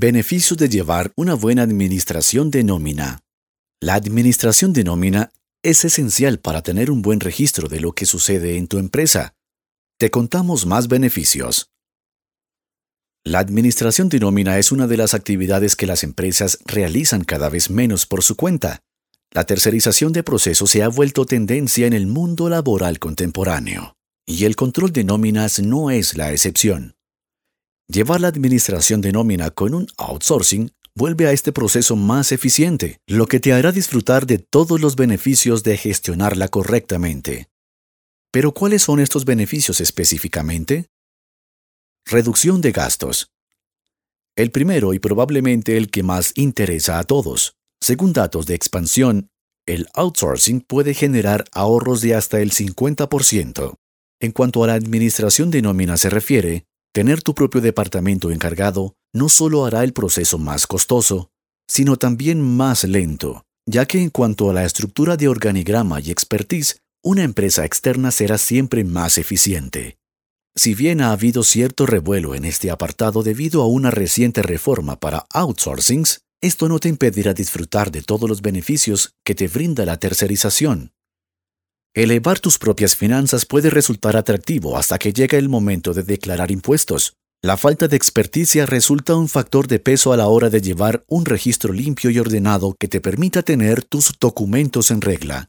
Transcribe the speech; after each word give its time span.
Beneficios 0.00 0.56
de 0.56 0.68
llevar 0.68 1.10
una 1.16 1.34
buena 1.34 1.62
administración 1.62 2.52
de 2.52 2.62
nómina. 2.62 3.24
La 3.80 3.94
administración 3.94 4.72
de 4.72 4.84
nómina 4.84 5.32
es 5.64 5.84
esencial 5.84 6.38
para 6.38 6.62
tener 6.62 6.92
un 6.92 7.02
buen 7.02 7.18
registro 7.18 7.66
de 7.68 7.80
lo 7.80 7.90
que 7.90 8.06
sucede 8.06 8.58
en 8.58 8.68
tu 8.68 8.78
empresa. 8.78 9.34
Te 9.98 10.12
contamos 10.12 10.66
más 10.66 10.86
beneficios. 10.86 11.72
La 13.24 13.40
administración 13.40 14.08
de 14.08 14.20
nómina 14.20 14.60
es 14.60 14.70
una 14.70 14.86
de 14.86 14.98
las 14.98 15.14
actividades 15.14 15.74
que 15.74 15.88
las 15.88 16.04
empresas 16.04 16.58
realizan 16.64 17.24
cada 17.24 17.48
vez 17.48 17.68
menos 17.68 18.06
por 18.06 18.22
su 18.22 18.36
cuenta. 18.36 18.78
La 19.32 19.46
tercerización 19.46 20.12
de 20.12 20.22
procesos 20.22 20.70
se 20.70 20.84
ha 20.84 20.88
vuelto 20.88 21.26
tendencia 21.26 21.88
en 21.88 21.92
el 21.92 22.06
mundo 22.06 22.48
laboral 22.48 23.00
contemporáneo, 23.00 23.96
y 24.28 24.44
el 24.44 24.54
control 24.54 24.92
de 24.92 25.02
nóminas 25.02 25.58
no 25.58 25.90
es 25.90 26.16
la 26.16 26.30
excepción. 26.30 26.97
Llevar 27.90 28.20
la 28.20 28.28
administración 28.28 29.00
de 29.00 29.12
nómina 29.12 29.50
con 29.50 29.72
un 29.72 29.86
outsourcing 29.96 30.72
vuelve 30.94 31.26
a 31.26 31.32
este 31.32 31.52
proceso 31.52 31.96
más 31.96 32.32
eficiente, 32.32 33.00
lo 33.06 33.26
que 33.26 33.40
te 33.40 33.54
hará 33.54 33.72
disfrutar 33.72 34.26
de 34.26 34.36
todos 34.36 34.78
los 34.78 34.94
beneficios 34.94 35.62
de 35.62 35.78
gestionarla 35.78 36.48
correctamente. 36.48 37.48
Pero 38.30 38.52
¿cuáles 38.52 38.82
son 38.82 39.00
estos 39.00 39.24
beneficios 39.24 39.80
específicamente? 39.80 40.90
Reducción 42.04 42.60
de 42.60 42.72
gastos. 42.72 43.32
El 44.36 44.50
primero 44.50 44.92
y 44.92 44.98
probablemente 44.98 45.78
el 45.78 45.90
que 45.90 46.02
más 46.02 46.32
interesa 46.36 46.98
a 46.98 47.04
todos. 47.04 47.56
Según 47.80 48.12
datos 48.12 48.44
de 48.44 48.54
expansión, 48.54 49.30
el 49.66 49.88
outsourcing 49.94 50.60
puede 50.60 50.92
generar 50.92 51.46
ahorros 51.52 52.02
de 52.02 52.14
hasta 52.14 52.42
el 52.42 52.52
50%. 52.52 53.76
En 54.20 54.32
cuanto 54.32 54.62
a 54.62 54.66
la 54.66 54.74
administración 54.74 55.50
de 55.50 55.62
nómina 55.62 55.96
se 55.96 56.10
refiere, 56.10 56.67
tener 56.98 57.22
tu 57.22 57.32
propio 57.32 57.60
departamento 57.60 58.32
encargado 58.32 58.96
no 59.14 59.28
solo 59.28 59.64
hará 59.64 59.84
el 59.84 59.92
proceso 59.92 60.36
más 60.36 60.66
costoso, 60.66 61.30
sino 61.70 61.96
también 61.96 62.42
más 62.42 62.82
lento, 62.82 63.44
ya 63.66 63.86
que 63.86 64.02
en 64.02 64.10
cuanto 64.10 64.50
a 64.50 64.52
la 64.52 64.64
estructura 64.64 65.16
de 65.16 65.28
organigrama 65.28 66.00
y 66.00 66.10
expertise, 66.10 66.80
una 67.04 67.22
empresa 67.22 67.64
externa 67.64 68.10
será 68.10 68.36
siempre 68.36 68.82
más 68.82 69.16
eficiente. 69.16 69.96
Si 70.56 70.74
bien 70.74 71.00
ha 71.00 71.12
habido 71.12 71.44
cierto 71.44 71.86
revuelo 71.86 72.34
en 72.34 72.44
este 72.44 72.68
apartado 72.68 73.22
debido 73.22 73.62
a 73.62 73.68
una 73.68 73.92
reciente 73.92 74.42
reforma 74.42 74.98
para 74.98 75.24
outsourcings, 75.32 76.22
esto 76.42 76.68
no 76.68 76.80
te 76.80 76.88
impedirá 76.88 77.32
disfrutar 77.32 77.92
de 77.92 78.02
todos 78.02 78.28
los 78.28 78.42
beneficios 78.42 79.12
que 79.24 79.36
te 79.36 79.46
brinda 79.46 79.84
la 79.84 79.98
tercerización. 79.98 80.90
Elevar 81.94 82.38
tus 82.38 82.58
propias 82.58 82.96
finanzas 82.96 83.46
puede 83.46 83.70
resultar 83.70 84.16
atractivo 84.16 84.76
hasta 84.76 84.98
que 84.98 85.12
llega 85.12 85.38
el 85.38 85.48
momento 85.48 85.94
de 85.94 86.02
declarar 86.02 86.50
impuestos. 86.50 87.14
La 87.42 87.56
falta 87.56 87.88
de 87.88 87.96
experticia 87.96 88.66
resulta 88.66 89.16
un 89.16 89.28
factor 89.28 89.68
de 89.68 89.78
peso 89.78 90.12
a 90.12 90.16
la 90.16 90.28
hora 90.28 90.50
de 90.50 90.60
llevar 90.60 91.04
un 91.08 91.24
registro 91.24 91.72
limpio 91.72 92.10
y 92.10 92.18
ordenado 92.18 92.76
que 92.78 92.88
te 92.88 93.00
permita 93.00 93.42
tener 93.42 93.84
tus 93.84 94.12
documentos 94.20 94.90
en 94.90 95.00
regla. 95.00 95.48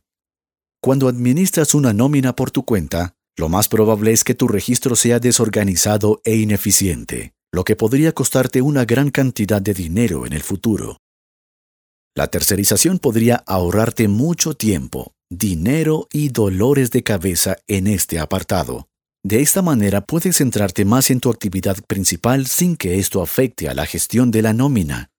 Cuando 0.82 1.08
administras 1.08 1.74
una 1.74 1.94
nómina 1.94 2.36
por 2.36 2.52
tu 2.52 2.64
cuenta, 2.64 3.14
lo 3.38 3.50
más 3.50 3.68
probable 3.68 4.12
es 4.12 4.24
que 4.24 4.36
tu 4.36 4.48
registro 4.48 4.96
sea 4.96 5.20
desorganizado 5.20 6.22
e 6.24 6.36
ineficiente 6.36 7.34
lo 7.52 7.64
que 7.64 7.76
podría 7.76 8.12
costarte 8.12 8.62
una 8.62 8.86
gran 8.86 9.10
cantidad 9.10 9.62
de 9.62 9.74
dinero 9.74 10.26
en 10.26 10.34
el 10.34 10.44
futuro. 10.44 10.98
La 12.16 12.28
tercerización 12.28 13.00
podría 13.00 13.44
ahorrarte 13.48 14.08
mucho 14.08 14.54
tiempo, 14.54 15.14
dinero 15.30 16.08
y 16.12 16.30
dolores 16.30 16.90
de 16.90 17.04
cabeza 17.04 17.58
en 17.68 17.86
este 17.86 18.20
apartado. 18.20 18.88
De 19.24 19.42
esta 19.42 19.62
manera 19.62 20.02
puedes 20.02 20.38
centrarte 20.38 20.86
más 20.86 21.12
en 21.12 21.20
tu 21.20 21.30
actividad 21.30 21.78
principal 21.86 22.48
sin 22.48 22.76
que 22.76 22.98
esto 22.98 23.22
afecte 23.22 23.70
a 23.70 23.76
la 23.76 23.86
gestión 23.86 24.32
de 24.32 24.42
la 24.42 24.54
nómina. 24.54 25.12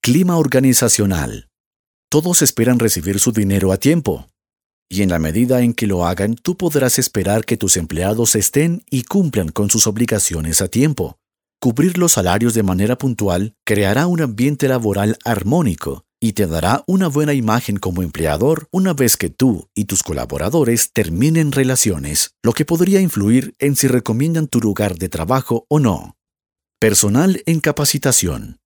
Clima 0.00 0.36
organizacional. 0.36 1.48
Todos 2.08 2.40
esperan 2.40 2.78
recibir 2.78 3.18
su 3.18 3.32
dinero 3.32 3.72
a 3.72 3.78
tiempo. 3.78 4.28
Y 4.88 5.02
en 5.02 5.08
la 5.08 5.18
medida 5.18 5.62
en 5.62 5.74
que 5.74 5.88
lo 5.88 6.06
hagan, 6.06 6.36
tú 6.36 6.56
podrás 6.56 7.00
esperar 7.00 7.44
que 7.44 7.56
tus 7.56 7.76
empleados 7.76 8.36
estén 8.36 8.84
y 8.88 9.02
cumplan 9.02 9.48
con 9.48 9.70
sus 9.70 9.88
obligaciones 9.88 10.60
a 10.60 10.68
tiempo. 10.68 11.18
Cubrir 11.60 11.98
los 11.98 12.12
salarios 12.12 12.54
de 12.54 12.62
manera 12.62 12.96
puntual 12.96 13.54
creará 13.64 14.06
un 14.06 14.20
ambiente 14.20 14.68
laboral 14.68 15.18
armónico 15.24 16.05
y 16.26 16.32
te 16.32 16.48
dará 16.48 16.82
una 16.88 17.06
buena 17.06 17.34
imagen 17.34 17.76
como 17.76 18.02
empleador 18.02 18.66
una 18.72 18.92
vez 18.92 19.16
que 19.16 19.30
tú 19.30 19.68
y 19.76 19.84
tus 19.84 20.02
colaboradores 20.02 20.90
terminen 20.92 21.52
relaciones, 21.52 22.32
lo 22.42 22.52
que 22.52 22.64
podría 22.64 23.00
influir 23.00 23.54
en 23.60 23.76
si 23.76 23.86
recomiendan 23.86 24.48
tu 24.48 24.58
lugar 24.58 24.96
de 24.96 25.08
trabajo 25.08 25.66
o 25.68 25.78
no. 25.78 26.16
Personal 26.80 27.44
en 27.46 27.60
capacitación. 27.60 28.58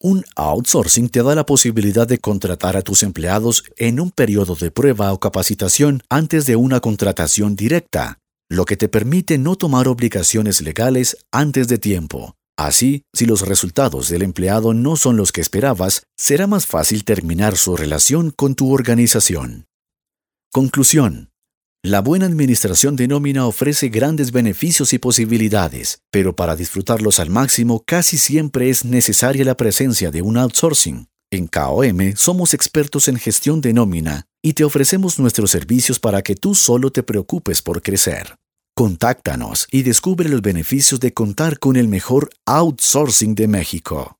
Un 0.00 0.24
outsourcing 0.34 1.08
te 1.08 1.22
da 1.22 1.36
la 1.36 1.46
posibilidad 1.46 2.08
de 2.08 2.18
contratar 2.18 2.76
a 2.76 2.82
tus 2.82 3.04
empleados 3.04 3.62
en 3.76 4.00
un 4.00 4.10
periodo 4.10 4.56
de 4.56 4.72
prueba 4.72 5.12
o 5.12 5.20
capacitación 5.20 6.02
antes 6.10 6.44
de 6.44 6.56
una 6.56 6.80
contratación 6.80 7.54
directa, 7.54 8.18
lo 8.50 8.64
que 8.64 8.76
te 8.76 8.88
permite 8.88 9.38
no 9.38 9.54
tomar 9.54 9.86
obligaciones 9.86 10.60
legales 10.60 11.16
antes 11.30 11.68
de 11.68 11.78
tiempo. 11.78 12.34
Así, 12.58 13.02
si 13.12 13.26
los 13.26 13.42
resultados 13.42 14.08
del 14.08 14.22
empleado 14.22 14.72
no 14.72 14.96
son 14.96 15.16
los 15.16 15.30
que 15.30 15.42
esperabas, 15.42 16.04
será 16.16 16.46
más 16.46 16.66
fácil 16.66 17.04
terminar 17.04 17.56
su 17.56 17.76
relación 17.76 18.30
con 18.30 18.54
tu 18.54 18.72
organización. 18.72 19.66
Conclusión. 20.50 21.30
La 21.82 22.00
buena 22.00 22.26
administración 22.26 22.96
de 22.96 23.08
nómina 23.08 23.46
ofrece 23.46 23.90
grandes 23.90 24.32
beneficios 24.32 24.92
y 24.94 24.98
posibilidades, 24.98 26.00
pero 26.10 26.34
para 26.34 26.56
disfrutarlos 26.56 27.20
al 27.20 27.30
máximo 27.30 27.84
casi 27.86 28.16
siempre 28.16 28.70
es 28.70 28.84
necesaria 28.84 29.44
la 29.44 29.56
presencia 29.56 30.10
de 30.10 30.22
un 30.22 30.38
outsourcing. 30.38 31.08
En 31.30 31.48
KOM 31.48 32.14
somos 32.16 32.54
expertos 32.54 33.08
en 33.08 33.18
gestión 33.18 33.60
de 33.60 33.74
nómina 33.74 34.26
y 34.42 34.54
te 34.54 34.64
ofrecemos 34.64 35.18
nuestros 35.18 35.50
servicios 35.50 36.00
para 36.00 36.22
que 36.22 36.36
tú 36.36 36.54
solo 36.54 36.90
te 36.90 37.02
preocupes 37.02 37.60
por 37.62 37.82
crecer. 37.82 38.36
Contáctanos 38.78 39.68
y 39.70 39.84
descubre 39.84 40.28
los 40.28 40.42
beneficios 40.42 41.00
de 41.00 41.14
contar 41.14 41.58
con 41.58 41.76
el 41.76 41.88
mejor 41.88 42.28
outsourcing 42.44 43.34
de 43.34 43.48
México. 43.48 44.18